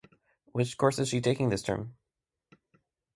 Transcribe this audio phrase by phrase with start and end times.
[0.51, 1.95] Which course is she taking this term?